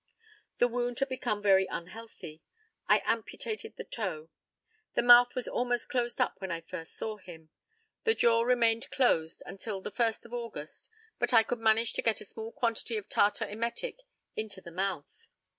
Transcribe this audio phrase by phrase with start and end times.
[0.57, 2.41] The wound had become very unhealthy.
[2.89, 4.29] I amputated the toe.
[4.95, 7.51] The mouth was almost closed up when I first saw him.
[8.03, 12.19] The jaw remained closed until the 1st of August, but I could manage to get
[12.19, 13.99] a small quantity of tartar emetic
[14.35, 15.27] into the mouth.